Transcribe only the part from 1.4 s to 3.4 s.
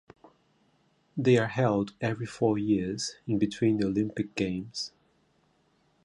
held every four years, in